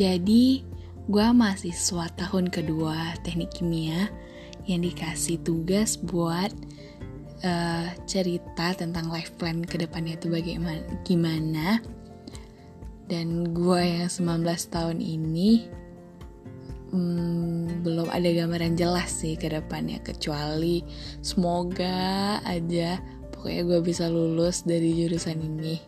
Jadi, 0.00 0.64
gue 1.12 1.26
mahasiswa 1.36 2.08
tahun 2.16 2.48
kedua 2.48 3.20
teknik 3.20 3.52
kimia 3.52 4.08
yang 4.64 4.80
dikasih 4.80 5.36
tugas 5.44 6.00
buat 6.00 6.48
uh, 7.44 7.92
cerita 8.08 8.72
tentang 8.72 9.12
life 9.12 9.36
plan 9.36 9.60
ke 9.60 9.76
depannya 9.76 10.16
itu 10.16 10.32
bagaimana 10.32 11.84
dan 13.12 13.52
gue 13.52 13.82
yang 13.82 14.08
19 14.08 14.46
tahun 14.70 15.02
ini 15.02 15.66
hmm, 16.94 17.84
belum 17.84 18.08
ada 18.08 18.28
gambaran 18.30 18.80
jelas 18.80 19.10
sih 19.10 19.34
ke 19.34 19.52
depannya 19.52 20.00
kecuali 20.00 20.80
semoga 21.20 22.38
aja 22.48 23.02
pokoknya 23.34 23.62
gue 23.66 23.80
bisa 23.82 24.08
lulus 24.08 24.62
dari 24.62 24.94
jurusan 24.94 25.40
ini. 25.40 25.80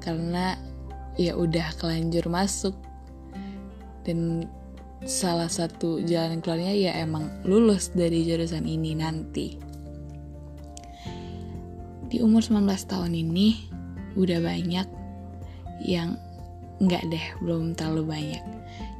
Karena 0.00 0.56
ya 1.20 1.36
udah 1.36 1.76
kelanjur 1.76 2.24
masuk 2.32 2.87
dan 4.08 4.48
salah 5.04 5.52
satu 5.52 6.00
jalan 6.02 6.40
keluarnya 6.40 6.72
ya 6.72 6.92
emang 7.04 7.28
lulus 7.44 7.92
dari 7.92 8.24
jurusan 8.24 8.64
ini 8.64 8.96
nanti. 8.96 9.60
Di 12.08 12.24
umur 12.24 12.40
19 12.40 12.64
tahun 12.88 13.12
ini 13.12 13.68
udah 14.16 14.40
banyak 14.40 14.88
yang 15.84 16.16
nggak 16.80 17.04
deh 17.12 17.26
belum 17.44 17.76
terlalu 17.76 18.02
banyak 18.08 18.44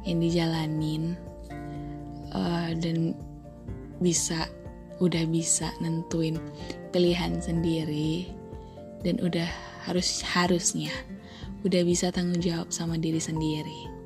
yang 0.05 0.17
dijalanin 0.21 1.17
uh, 2.31 2.71
dan 2.77 3.17
bisa 3.97 4.47
udah 5.01 5.25
bisa 5.27 5.73
nentuin 5.81 6.37
pilihan 6.91 7.39
sendiri 7.39 8.29
dan 9.03 9.19
udah 9.23 9.47
harus 9.87 10.21
harusnya 10.23 10.91
udah 11.63 11.83
bisa 11.83 12.11
tanggung 12.11 12.39
jawab 12.39 12.71
sama 12.71 12.99
diri 12.99 13.19
sendiri 13.19 13.98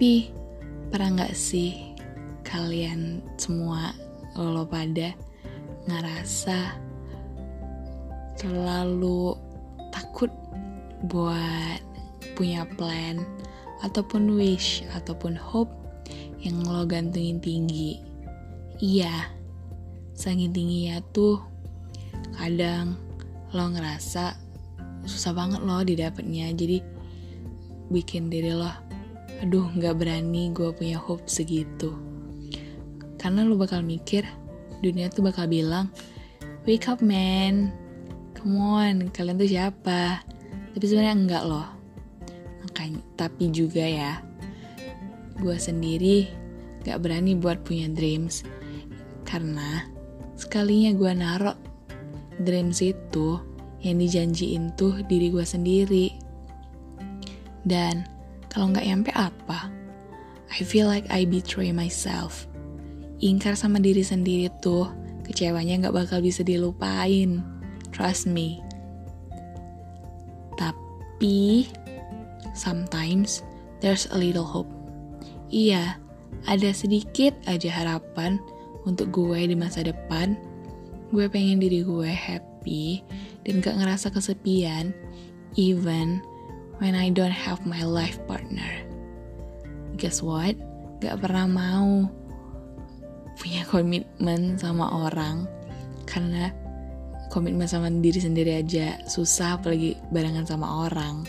tapi 0.00 0.32
pernah 0.88 1.12
nggak 1.12 1.36
sih 1.36 1.92
kalian 2.40 3.20
semua 3.36 3.92
lo 4.32 4.64
pada 4.64 5.12
ngerasa 5.84 6.72
terlalu 8.40 9.36
takut 9.92 10.32
buat 11.04 11.84
punya 12.32 12.64
plan 12.80 13.20
ataupun 13.84 14.40
wish 14.40 14.88
ataupun 14.96 15.36
hope 15.36 15.68
yang 16.40 16.64
lo 16.64 16.88
gantungin 16.88 17.36
tinggi. 17.36 18.00
Iya, 18.80 19.28
saking 20.16 20.56
tingginya 20.56 21.04
tuh 21.12 21.44
kadang 22.40 22.96
lo 23.52 23.68
ngerasa 23.68 24.32
susah 25.04 25.36
banget 25.36 25.60
lo 25.60 25.84
didapatnya 25.84 26.56
jadi 26.56 26.80
bikin 27.92 28.32
diri 28.32 28.56
lo 28.56 28.88
aduh 29.40 29.72
nggak 29.72 29.96
berani 29.96 30.52
gue 30.52 30.68
punya 30.76 31.00
hope 31.00 31.24
segitu. 31.24 31.96
Karena 33.16 33.44
lo 33.44 33.56
bakal 33.56 33.80
mikir 33.80 34.24
dunia 34.80 35.08
tuh 35.12 35.24
bakal 35.24 35.48
bilang 35.48 35.88
wake 36.68 36.88
up 36.88 37.00
man. 37.00 37.72
Come 38.36 38.56
on 38.56 39.08
kalian 39.12 39.40
tuh 39.40 39.48
siapa? 39.48 40.20
Tapi 40.76 40.84
sebenarnya 40.84 41.16
enggak 41.16 41.44
loh. 41.48 41.68
Makanya 42.64 43.00
tapi 43.16 43.48
juga 43.52 43.84
ya 43.84 44.20
gue 45.40 45.56
sendiri 45.56 46.28
gak 46.84 47.00
berani 47.00 47.32
buat 47.36 47.64
punya 47.64 47.88
dreams. 47.88 48.44
Karena 49.24 49.88
sekalinya 50.36 50.92
gue 50.96 51.12
narok 51.16 51.58
dreams 52.44 52.80
itu 52.80 53.40
yang 53.80 53.96
dijanjiin 54.00 54.76
tuh 54.76 55.00
diri 55.08 55.32
gue 55.32 55.44
sendiri. 55.44 56.08
Dan 57.64 58.19
kalau 58.50 58.74
nggak 58.74 58.86
nyampe 58.86 59.10
apa 59.14 59.70
I 60.50 60.66
feel 60.66 60.90
like 60.90 61.06
I 61.08 61.24
betray 61.24 61.70
myself 61.70 62.50
ingkar 63.22 63.54
sama 63.54 63.78
diri 63.78 64.02
sendiri 64.04 64.50
tuh 64.58 64.90
kecewanya 65.24 65.86
nggak 65.86 65.96
bakal 65.96 66.18
bisa 66.20 66.42
dilupain 66.42 67.60
Trust 67.90 68.30
me. 68.30 68.62
Tapi, 70.54 71.66
sometimes 72.54 73.42
there's 73.82 74.06
a 74.14 74.16
little 74.16 74.46
hope. 74.46 74.70
Iya, 75.50 75.98
ada 76.46 76.70
sedikit 76.70 77.34
aja 77.50 77.68
harapan 77.68 78.38
untuk 78.86 79.10
gue 79.10 79.50
di 79.50 79.58
masa 79.58 79.82
depan. 79.82 80.38
Gue 81.10 81.26
pengen 81.26 81.58
diri 81.58 81.82
gue 81.82 82.06
happy 82.06 83.02
dan 83.42 83.58
gak 83.58 83.82
ngerasa 83.82 84.14
kesepian, 84.14 84.94
even 85.58 86.22
when 86.80 86.96
I 86.96 87.12
don't 87.12 87.32
have 87.32 87.68
my 87.68 87.84
life 87.84 88.16
partner. 88.24 88.68
Guess 90.00 90.24
what? 90.24 90.56
Gak 91.04 91.20
pernah 91.20 91.44
mau 91.44 92.08
punya 93.40 93.64
komitmen 93.68 94.60
sama 94.60 94.88
orang 95.08 95.48
karena 96.04 96.52
komitmen 97.32 97.64
sama 97.64 97.88
diri 97.88 98.20
sendiri 98.20 98.60
aja 98.60 99.00
susah 99.08 99.56
apalagi 99.56 99.96
barengan 100.12 100.44
sama 100.44 100.84
orang 100.84 101.24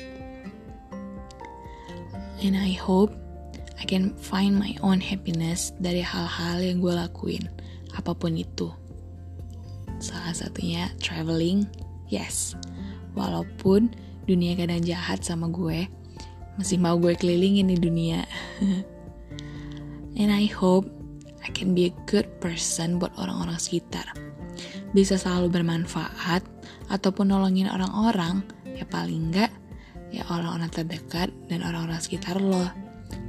and 2.43 2.57
I 2.57 2.75
hope 2.75 3.15
I 3.79 3.87
can 3.87 4.11
find 4.19 4.59
my 4.59 4.75
own 4.83 4.99
happiness 4.99 5.71
dari 5.79 6.03
hal-hal 6.03 6.59
yang 6.59 6.83
gue 6.83 6.91
lakuin 6.91 7.47
apa 7.95 8.11
pun 8.11 8.35
itu 8.35 8.67
salah 10.03 10.35
satunya 10.35 10.91
traveling 10.99 11.63
yes 12.11 12.59
walaupun 13.15 13.87
dunia 14.25 14.53
kadang 14.57 14.81
jahat 14.85 15.25
sama 15.25 15.49
gue. 15.49 15.87
Masih 16.59 16.77
mau 16.77 16.99
gue 16.99 17.15
kelilingin 17.15 17.71
di 17.71 17.77
dunia. 17.79 18.27
And 20.19 20.29
I 20.29 20.45
hope 20.51 20.91
I 21.41 21.49
can 21.49 21.73
be 21.73 21.89
a 21.89 21.93
good 22.05 22.27
person 22.43 22.99
buat 23.01 23.15
orang-orang 23.17 23.57
sekitar. 23.57 24.05
Bisa 24.91 25.15
selalu 25.15 25.49
bermanfaat 25.61 26.43
ataupun 26.91 27.31
nolongin 27.31 27.71
orang-orang, 27.71 28.43
ya 28.75 28.83
paling 28.85 29.31
enggak 29.31 29.49
ya 30.11 30.27
orang-orang 30.27 30.67
terdekat 30.67 31.31
dan 31.47 31.63
orang-orang 31.63 32.03
sekitar 32.03 32.37
lo. 32.37 32.67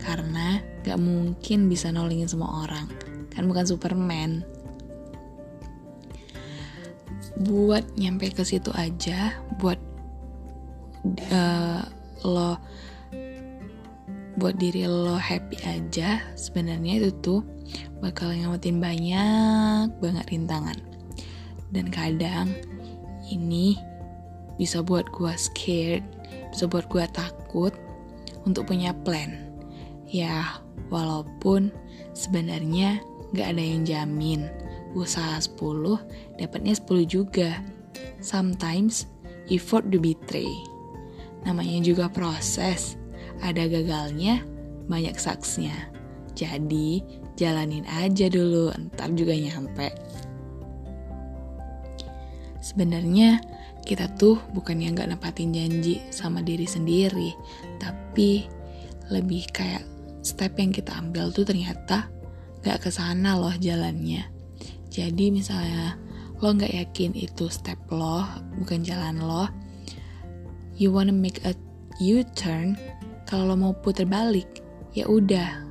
Karena 0.02 0.58
gak 0.82 0.98
mungkin 0.98 1.70
bisa 1.70 1.94
nolongin 1.94 2.26
semua 2.26 2.66
orang, 2.66 2.90
kan 3.30 3.46
bukan 3.46 3.62
Superman. 3.66 4.42
Buat 7.46 7.86
nyampe 7.94 8.34
ke 8.34 8.42
situ 8.42 8.74
aja, 8.74 9.38
buat 9.62 9.78
uh, 11.32 11.82
lo 12.26 12.58
buat 14.40 14.56
diri 14.56 14.88
lo 14.88 15.18
happy 15.18 15.60
aja 15.68 16.24
sebenarnya 16.34 17.02
itu 17.04 17.10
tuh 17.20 17.40
bakal 18.00 18.32
ngamatin 18.32 18.80
banyak 18.80 19.92
banget 20.00 20.24
rintangan 20.32 20.78
dan 21.72 21.88
kadang 21.88 22.48
ini 23.28 23.80
bisa 24.60 24.84
buat 24.84 25.08
gue 25.10 25.32
scared, 25.34 26.04
bisa 26.52 26.68
buat 26.68 26.86
gue 26.92 27.04
takut 27.10 27.72
untuk 28.44 28.68
punya 28.68 28.92
plan. 28.92 29.50
Ya, 30.12 30.60
walaupun 30.92 31.72
sebenarnya 32.12 33.00
gak 33.32 33.56
ada 33.56 33.62
yang 33.62 33.82
jamin. 33.82 34.46
Usaha 34.92 35.40
10, 35.40 35.56
dapatnya 36.36 36.76
10 36.76 37.08
juga. 37.08 37.50
Sometimes, 38.20 39.08
effort 39.48 39.88
to 39.88 39.96
betray. 39.96 40.52
Namanya 41.42 41.78
juga 41.82 42.06
proses. 42.08 42.94
Ada 43.42 43.66
gagalnya, 43.66 44.42
banyak 44.86 45.18
saksnya. 45.18 45.74
Jadi, 46.38 47.02
jalanin 47.34 47.84
aja 47.90 48.30
dulu, 48.30 48.70
ntar 48.92 49.10
juga 49.12 49.34
nyampe 49.34 49.90
sebenarnya 52.62 53.42
kita 53.82 54.06
tuh 54.14 54.38
bukan 54.54 54.78
yang 54.78 54.94
gak 54.94 55.10
nepatin 55.10 55.50
janji 55.50 55.98
sama 56.14 56.38
diri 56.40 56.64
sendiri, 56.64 57.34
tapi 57.82 58.46
lebih 59.10 59.50
kayak 59.50 59.82
step 60.22 60.54
yang 60.56 60.70
kita 60.70 60.94
ambil 60.94 61.34
tuh 61.34 61.42
ternyata 61.42 62.06
gak 62.62 62.86
ke 62.86 62.90
sana 62.94 63.34
loh 63.34 63.52
jalannya. 63.58 64.22
Jadi 64.88 65.34
misalnya 65.34 65.98
lo 66.38 66.54
gak 66.54 66.70
yakin 66.70 67.18
itu 67.18 67.50
step 67.50 67.82
lo, 67.90 68.22
bukan 68.62 68.86
jalan 68.86 69.18
lo, 69.18 69.50
you 70.82 70.90
wanna 70.90 71.14
make 71.14 71.38
a 71.46 71.54
U-turn, 72.02 72.74
kalau 73.30 73.54
lo 73.54 73.54
mau 73.54 73.74
putar 73.78 74.10
balik, 74.10 74.58
ya 74.90 75.06
udah, 75.06 75.62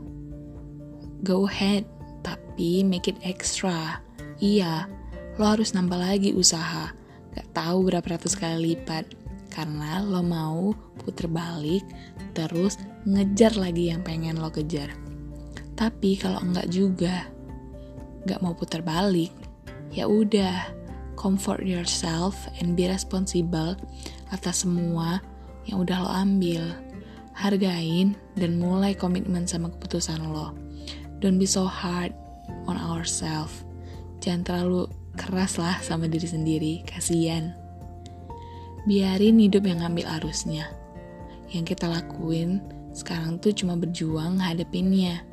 go 1.27 1.43
ahead, 1.43 1.83
tapi 2.23 2.87
make 2.87 3.11
it 3.11 3.19
extra. 3.27 3.99
Iya, 4.39 4.87
lo 5.35 5.43
harus 5.43 5.75
nambah 5.75 5.99
lagi 5.99 6.31
usaha. 6.31 6.95
Gak 7.35 7.47
tahu 7.51 7.91
berapa 7.91 8.15
ratus 8.15 8.39
kali 8.39 8.71
lipat. 8.71 9.03
Karena 9.51 9.99
lo 9.99 10.23
mau 10.23 10.71
puter 11.03 11.27
balik, 11.27 11.83
terus 12.31 12.79
ngejar 13.03 13.59
lagi 13.59 13.91
yang 13.91 13.99
pengen 13.99 14.39
lo 14.39 14.47
kejar. 14.47 14.95
Tapi 15.75 16.15
kalau 16.15 16.39
enggak 16.39 16.71
juga, 16.71 17.27
gak 18.23 18.39
mau 18.39 18.55
puter 18.55 18.79
balik, 18.79 19.35
ya 19.91 20.07
udah, 20.07 20.71
comfort 21.21 21.61
yourself 21.61 22.33
and 22.57 22.73
be 22.73 22.89
responsible 22.89 23.77
atas 24.33 24.65
semua 24.65 25.21
yang 25.69 25.85
udah 25.85 26.01
lo 26.01 26.09
ambil. 26.09 26.65
hargain 27.41 28.13
dan 28.37 28.59
mulai 28.59 28.93
komitmen 28.93 29.47
sama 29.47 29.71
keputusan 29.73 30.19
lo. 30.29 30.53
Don't 31.23 31.41
be 31.41 31.47
so 31.47 31.65
hard 31.65 32.13
on 32.67 32.77
ourselves. 32.77 33.65
Jangan 34.21 34.43
terlalu 34.45 34.81
keras 35.17 35.57
lah 35.57 35.79
sama 35.81 36.05
diri 36.05 36.27
sendiri, 36.27 36.73
kasihan. 36.85 37.55
Biarin 38.85 39.41
hidup 39.41 39.65
yang 39.65 39.81
ngambil 39.81 40.21
arusnya. 40.21 40.69
Yang 41.49 41.77
kita 41.77 41.89
lakuin 41.89 42.61
sekarang 42.91 43.41
tuh 43.41 43.53
cuma 43.53 43.77
berjuang 43.77 44.41
hadapinnya. 44.41 45.23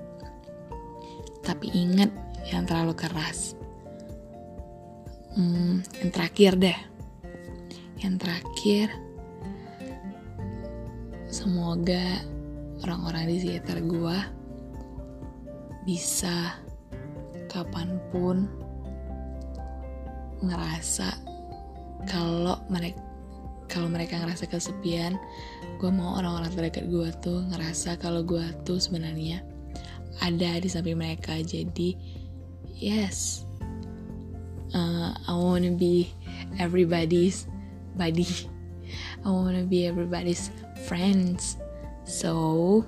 Tapi 1.44 1.72
ingat 1.72 2.12
yang 2.52 2.68
terlalu 2.68 2.96
keras. 2.96 3.57
Hmm, 5.36 5.84
yang 6.00 6.10
terakhir 6.14 6.52
deh. 6.56 6.78
Yang 7.98 8.14
terakhir, 8.22 8.86
semoga 11.28 12.22
orang-orang 12.86 13.28
di 13.28 13.36
sekitar 13.42 13.82
gue 13.82 14.18
bisa 15.88 16.56
kapan 17.48 17.96
pun 18.12 18.46
ngerasa 20.44 21.08
kalau 22.06 22.60
mereka 22.70 23.00
kalau 23.68 23.88
mereka 23.90 24.20
ngerasa 24.20 24.48
kesepian 24.48 25.16
gue 25.76 25.90
mau 25.92 26.16
orang-orang 26.16 26.50
terdekat 26.54 26.88
gue 26.88 27.08
tuh 27.20 27.44
ngerasa 27.52 28.00
kalau 28.00 28.24
gue 28.24 28.42
tuh 28.64 28.80
sebenarnya 28.80 29.44
ada 30.24 30.58
di 30.58 30.68
samping 30.70 30.98
mereka 30.98 31.36
jadi 31.40 31.94
yes 32.74 33.47
uh, 34.74 35.14
I 35.14 35.32
wanna 35.32 35.72
be 35.72 36.12
everybody's 36.58 37.46
buddy. 37.96 38.28
I 39.24 39.28
wanna 39.30 39.64
be 39.64 39.86
everybody's 39.86 40.50
friends. 40.88 41.56
So 42.04 42.84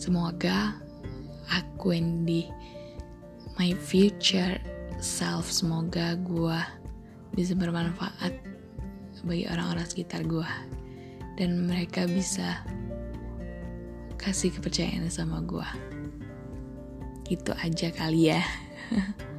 semoga 0.00 0.78
aku 1.50 1.98
di 2.24 2.46
my 3.58 3.74
future 3.76 4.56
self 5.02 5.50
semoga 5.50 6.16
gue 6.16 6.60
bisa 7.34 7.52
bermanfaat 7.56 8.32
bagi 9.24 9.44
orang-orang 9.48 9.84
sekitar 9.84 10.24
gue 10.24 10.46
dan 11.36 11.68
mereka 11.68 12.08
bisa 12.08 12.64
kasih 14.16 14.52
kepercayaan 14.52 15.08
sama 15.08 15.40
gue 15.44 15.68
itu 17.32 17.52
aja 17.60 17.88
kali 17.92 18.32
ya 18.32 18.42